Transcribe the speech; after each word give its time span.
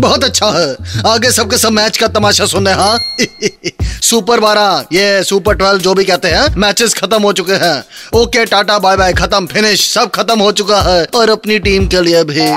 बहुत 0.00 0.24
अच्छा 0.24 0.46
है। 0.50 0.76
आगे 1.06 1.30
सबके 1.30 1.58
सब 1.58 1.72
मैच 1.72 1.96
का 1.98 2.08
तमाशा 2.08 2.46
सुनने 2.46 2.72
हाँ 2.72 2.98
सुपर 4.02 4.40
बारह, 4.40 4.84
ये 4.92 5.22
सुपर 5.24 5.54
ट्वेल्व 5.54 5.80
जो 5.80 5.94
भी 5.94 6.04
कहते 6.04 6.28
हैं 6.28 6.46
मैचेस 6.56 6.94
खत्म 6.94 7.22
हो 7.22 7.32
चुके 7.32 7.52
हैं। 7.52 7.84
ओके, 8.14 8.44
टाटा 8.44 8.78
बाय 8.78 8.96
बाय 8.96 9.12
खत्म 9.12 9.46
फिनिश 9.46 9.88
सब 9.90 10.10
खत्म 10.10 10.38
हो 10.40 10.52
चुका 10.52 10.80
है, 10.80 11.04
और 11.14 11.30
अपनी 11.30 11.58
टीम 11.58 11.86
के 11.86 12.00
लिए 12.00 12.24
भी। 12.24 12.50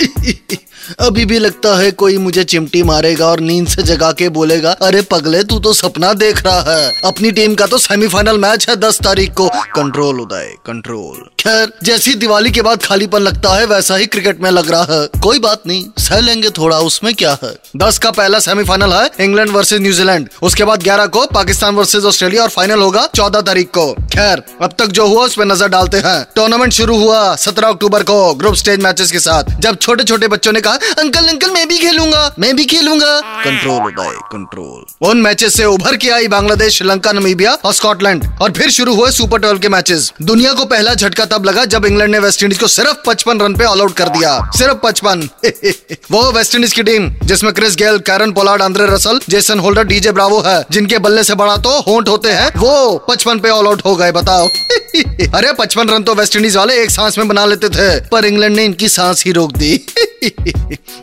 अभी 1.00 1.24
भी 1.24 1.38
लगता 1.38 1.76
है 1.78 1.90
कोई 1.90 2.16
मुझे 2.18 2.44
चिमटी 2.44 2.82
मारेगा 2.82 3.26
और 3.26 3.40
नींद 3.40 3.68
से 3.68 3.82
जगा 3.82 4.10
के 4.12 4.28
बोलेगा, 4.28 4.70
अरे 4.82 5.02
पगले, 5.02 5.42
तू 5.44 5.58
तो 5.58 5.72
सपना 5.72 6.12
देख 6.12 6.42
रहा 6.46 6.60
है। 6.68 6.92
अपनी 7.04 7.30
टीम 7.30 7.54
का 7.54 7.66
तो 7.66 7.78
सेमीफाइनल 7.78 8.38
मैच 8.38 8.68
है 8.68 8.76
दस 8.76 8.98
तारीख 9.00 9.34
को। 9.34 9.48
कंट्रोल 9.74 10.20
उदय 10.20 10.54
कंट्रोल 10.66 11.28
खैर, 11.40 11.70
जैसी 11.84 12.12
दिवाली 12.14 12.50
के 12.50 12.62
बाद 12.62 12.82
खालीपन 12.82 13.18
लगता 13.18 13.54
है, 13.54 13.66
वैसा 13.66 13.96
ही 13.96 14.06
क्रिकेट 14.06 14.40
में 14.40 14.50
लग 14.50 14.70
रहा 14.70 14.86
है। 14.90 15.20
कोई 15.20 15.38
बात 15.38 15.62
नहीं, 15.66 15.84
सह 15.98 16.18
लेंगे 16.20 16.48
थोड़ा, 16.50 16.78
उसमें 16.78 17.14
क्या 17.14 17.30
है? 17.42 17.52
दस 17.76 17.98
का 17.98 18.10
पहला 18.10 18.38
सेमीफाइनल 18.38 18.92
है, 18.92 19.10
इंग्लैंड 19.20 19.50
वर्सेज 19.50 19.80
न्यूजीलैंड। 19.80 20.28
उसके 20.42 20.64
बाद 20.64 20.82
ग्यारह 20.82 21.06
को 21.06 21.24
पाकिस्तान 21.26 21.74
वर्सेज 21.74 22.04
ऑस्ट्रेलिया 22.04 22.42
और 22.42 22.48
फाइनल 22.48 22.80
होगा 22.80 23.06
चौदह 23.14 23.40
तारीख 23.40 23.68
को। 23.68 23.92
खैर, 23.92 24.42
अब 24.62 24.74
तक 24.78 24.86
जो 24.88 25.06
हुआ 25.06 25.24
उस 25.24 25.34
पर 25.34 25.44
नज़र 25.44 25.68
डालते 25.68 25.98
हैं। 25.98 26.26
टूर्नामेंट 26.36 26.72
शुरू 26.72 26.96
हुआ 26.96 27.34
सत्रह 27.36 27.68
अक्टूबर 27.68 28.02
को 28.02 28.34
ग्रुप 28.34 28.54
स्टेज 28.54 28.80
मैचेस 28.80 29.12
के 29.12 29.20
साथ। 29.20 29.58
जब 29.60 29.78
छोटे 29.78 30.04
छोटे 30.04 30.28
बच्चों 30.28 30.52
ने 30.52 30.60
कहा, 30.60 30.74
अंकल 30.98 31.28
अंकल, 31.28 31.50
मैं 31.50 31.66
भी 31.68 31.78
खेलूँगा, 31.78 32.34
मैं 32.38 32.54
भी 32.56 32.64
खेलूँगा। 32.64 33.18
कंट्रोल 33.20 33.80
उदय 33.82 34.18
कंट्रोल 34.32 35.08
उन 35.08 35.22
मैचेस 35.22 35.56
से 35.56 35.64
उभर 35.64 35.96
के 35.96 36.10
आई 36.10 36.28
बांग्लादेश, 36.28 36.76
श्रीलंका, 36.76 37.12
नमीबिया 37.12 37.54
और 37.54 37.72
स्कॉटलैंड। 37.72 38.28
और 38.42 38.52
फिर 38.52 38.70
शुरू 38.70 38.94
हुए 38.94 39.10
सुपर 39.12 39.38
ट्वेल्व 39.38 39.58
के 39.58 39.68
मैचेस 39.70 40.12
दुनिया 40.22 40.52
को 40.52 40.64
पहला 40.66 40.94
झटका 40.94 41.28
तब 41.30 41.44
लगा 41.44 41.64
जब 41.64 41.84
इंग्लैंड 41.84 42.12
ने 42.12 42.18
वेस्ट 42.18 42.42
इंडीज 42.42 42.58
को 42.58 42.66
सिर्फ़ 42.66 42.96
पचपन 43.06 43.40
रन 43.40 43.54
पे 43.54 43.64
ऑल 43.64 43.80
आउट 43.80 43.96
कर 43.96 44.08
दिया। 44.08 44.50
सिर्फ़ 44.58 44.74
पचपन। 44.74 45.28
वो 46.10 46.32
वेस्ट 46.32 46.54
इंडीज 46.54 46.72
की 46.72 46.82
टीम, 46.82 47.10
जिसमें 47.24 47.52
Chris 47.52 47.76
Gayle, 47.76 47.98
Kieron 47.98 48.32
Pollard, 48.32 48.62
Andre 48.62 48.86
Russell, 48.86 49.20
Jason 49.28 49.58
Holder, 49.58 49.84
DJ 49.84 50.12
Bravo 50.12 50.40
है, 50.40 50.64
जिनके 50.70 50.98
बल्ले 50.98 51.24
से 51.24 51.34
बड़ा 51.34 51.56
तो 51.56 51.80
होंठ 51.80 52.08
होते 52.08 52.28
हैं, 52.28 52.52
वो 52.56 52.98
पचपन 53.08 53.38
पे 53.38 53.50
ऑल 53.50 53.66
आउट 53.66 53.82
हो 53.84 53.96
गए, 53.96 54.12
बताओ। 54.12 54.46
अरे, 55.34 55.52
पचपन 55.52 55.88
रन 55.88 56.02
तो 56.02 56.14
वेस्ट 56.14 56.36
इंडीज 56.36 56.56
वाले 56.56 56.82
एक 56.82 56.90
सांस 56.90 57.18
में 57.18 57.28
बना 57.28 57.46
लेते 57.46 57.68
थे, 57.68 58.00
पर 58.00 58.24
इंग्लैंड 58.24 58.56
ने 58.56 58.64
इनकी 58.64 58.88
सांस 58.88 59.24
ही 59.24 59.32
रोक 59.32 59.52
दी। 59.52 59.86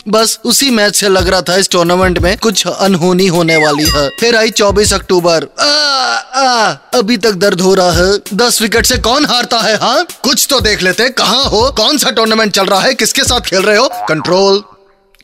बस 0.10 0.40
उसी 0.46 0.70
मैच 0.70 0.96
से 0.96 1.10
लग 1.10 1.28
रहा 1.28 1.42
था 1.42 1.56
इस 1.56 1.70
टूर्नामेंट 1.70 2.20
में 2.20 2.38
कुछ 2.38 2.68
अनहोनी 2.68 3.28
होने 3.28 3.58
वाली 3.58 3.84
है। 3.84 4.10
फिर 4.10 4.36
आई 4.36 4.52
24 4.52 4.94
अक्टूबर। 4.94 5.48
आ, 5.60 5.66
आ, 5.66 6.76
अभी 6.94 7.18
तक 7.18 7.32
दर्द 7.32 7.62
हो 7.62 7.74
रहा 7.74 7.92
है। 7.92 8.20
दस 8.34 8.62
विकेट 8.62 8.86
से 8.86 8.98
कौन 8.98 9.26
हारता 9.26 9.60
है 9.60 9.78
हाँ? 9.78 10.08
कुछ 10.24 10.48
तो 10.50 10.60
देख 10.60 10.82
लेते 10.82 11.10
कहाँ 11.10 11.44
हो 11.44 11.72
कौन 11.72 11.98
सा 11.98 12.10
टूर्नामेंट 12.10 12.52
चल 12.52 12.66
रहा 12.66 12.82
है 12.82 12.94
किसके 12.94 13.24
साथ 13.24 13.42
खेल 13.42 13.62
रहे 13.62 13.78
हो? 13.78 13.90
Control 13.94 14.64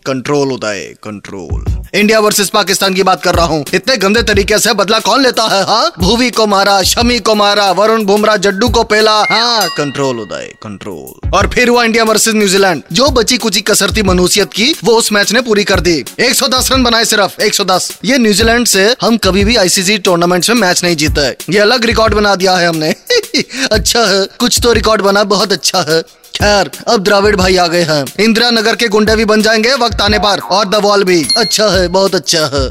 control 0.06 0.52
Uday 0.52 0.96
control 1.04 1.66
India 1.96 2.20
versus 2.20 2.50
Pakistan 2.50 2.94
की 2.94 3.04
बात 3.04 3.24
कर 3.24 3.36
रहा 3.36 3.46
हूँ। 3.46 3.66
इतने 3.74 3.98
गंदे 3.98 4.24
तरीके 4.24 4.60
से 4.60 4.74
बदला 4.74 5.00
कौन 5.00 5.24
लेता 5.24 5.44
है 5.44 5.64
हाँ? 5.64 5.92
भूवी 6.00 6.32
को 6.32 6.48
मारा, 6.48 6.82
शमी 6.82 7.20
को 7.20 7.36
मारा, 7.36 7.72
वरुण 7.72 8.04
बुमरा 8.04 8.38
जड्डू 8.38 8.70
को 8.70 8.84
पेला 8.84 9.12
हाँ? 9.30 9.70
कंट्रोल 9.78 10.20
उदय 10.20 10.54
कंट्रोल 10.64 11.30
और 11.30 11.48
फिर 11.48 11.70
हुआ 11.70 11.84
इंडिया 11.84 12.04
वर्सेस 12.04 12.34
न्यूजीलैंड 12.34 12.84
जो 12.92 13.10
बची 13.10 13.38
कुची 13.38 13.62
कसरती 13.62 14.02
मनुष्यत 14.02 14.54
की, 14.54 14.76
वो 14.84 14.94
उस 14.94 15.12
मैच 15.12 15.34
ने 15.34 15.42
पूरी 15.42 15.64
कर 15.64 15.80
दी। 15.80 16.04
110 16.20 16.72
रन 16.72 16.84
बनाए 16.84 17.06
सिर्फ़ 17.06 17.42
110 17.42 18.00
ये 18.06 18.18
न्यूजीलैंड 18.18 18.68
से 18.68 18.96
हम 19.02 19.18
कभी 19.18 19.46
भी 19.46 19.56
आईसीसी 19.56 19.98
टूर्नामेंट 19.98 20.50
में 20.50 20.56
मैच 20.56 20.84
नहीं 20.84 20.96
जीते। 20.96 21.54
ये 21.54 21.60
अलग 21.60 21.86
रिकॉर्ड 21.86 22.14
बना 22.14 22.36
दिया 22.36 22.56
है 22.56 22.68
हमने। 22.68 22.90
अच्छा 23.72 24.06
है, 24.06 24.28
कुछ 24.40 24.60
तो 24.64 24.74
रिकॉर्ड 24.74 25.02
बना, 25.02 25.24
बहुत 25.24 25.52
अच्छा 25.52 25.86
है। 25.90 26.04
खैर 26.36 26.70
अब 26.88 27.04
द्राविड 27.04 27.36
भाई 27.36 27.56
आ 27.58 27.68
गए 27.68 27.84
हैं। 27.84 28.06
इंदिरा 28.20 28.50
नगर 28.52 28.76
के 28.76 28.88
गुंडे 28.88 29.16
भी 29.16 29.26
बन 29.26 29.42
जाएँगे 29.42 29.74
वक्त 29.74 30.02
आने 30.02 30.20
पर 30.20 30.40
और 30.40 30.66
द 30.66 30.76
वॉल 30.76 31.04
भी। 31.04 31.26
अच्छा 31.38 31.68
है 31.70 31.88
बहुत 31.88 32.16
अच्छा 32.16 32.46
है। 32.54 32.68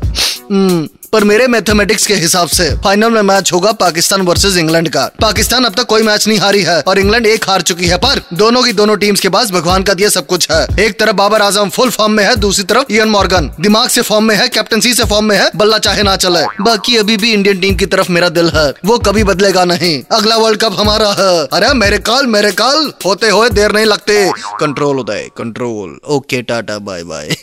हम्म, 0.50 0.88
पर 1.12 1.24
मेरे 1.24 1.46
मैथमेटिक्स 1.46 2.06
के 2.06 2.14
हिसाब 2.14 2.48
से 2.48 2.68
फाइनल 2.74 3.10
में 3.10 3.22
मैच 3.22 3.52
होगा 3.52 3.70
पाकिस्तान 3.72 4.20
वर्सेस 4.22 4.56
इंग्लैंड 4.56 4.88
का। 4.88 5.04
पाकिस्तान 5.20 5.64
अब 5.64 5.74
तक 5.74 5.86
कोई 5.86 6.02
मैच 6.02 6.26
नहीं 6.28 6.38
हारी 6.38 6.62
है 6.62 6.80
और 6.82 6.98
इंग्लैंड 6.98 7.26
एक 7.26 7.44
हार 7.48 7.62
चुकी 7.62 7.86
है, 7.86 7.96
पर 7.96 8.20
दोनों 8.34 8.62
की 8.62 8.72
दोनों 8.72 8.96
टीम्स 8.96 9.20
के 9.20 9.28
पास 9.28 9.50
भगवान 9.50 9.82
का 9.82 9.94
दिया 9.94 10.08
सब 10.08 10.26
कुछ 10.26 10.50
है। 10.50 10.66
एक 10.80 10.98
तरफ़ 11.00 11.16
बाबर 11.16 11.42
आज़म 11.42 11.68
फुल 11.68 11.90
फॉर्म 11.90 12.12
में 12.12 12.24
है, 12.24 12.36
दूसरी 12.36 12.64
तरफ़ 12.64 12.92
इयन 12.92 13.08
मॉर्गन 13.08 13.50
दिमाग 13.60 13.88
से 13.88 14.02
फॉर्म 14.02 14.24
में 14.24 14.34
है 14.36 14.48
कैप्टनसी 14.48 14.94
से 14.94 15.04
फॉर्म 15.04 15.24
में 15.24 15.36
है, 15.36 15.50
बल्ला 15.56 15.78
चाहे 15.78 16.02
ना 16.02 16.16
चले। 16.16 16.44
बाकी 16.60 16.96
अभी 16.96 17.16
भी 17.16 17.32
इंडियन 17.32 17.60
टीम 17.60 17.76
की 17.76 17.86
तरफ़ 17.86 18.12
मेरा 18.12 18.28
दिल 18.30 18.48
है, 18.48 18.72
वो 18.84 18.98
कभी 19.00 19.24
बदलेगा 19.24 19.64
नहीं। 19.64 20.02
अगला 20.12 20.36
वर्ल्ड 20.36 20.60
कप 20.60 20.76
हमारा 20.78 21.10
है। 21.18 21.46
अरे 21.52 21.72
मेरे 21.74 21.98
काल 22.00 22.26
मेरे 22.26 22.52
काल, 22.52 22.90
होते 23.04 23.28
हुए 23.28 23.50
देर 23.50 23.72
नहीं 23.72 23.86
लगते। 23.86 24.14
Control 24.60 25.00
Uday 25.00 25.28
control 25.36 25.98
okay 26.08 26.42
tata 26.42 26.78
bye 26.80 27.02
bye 27.04 27.36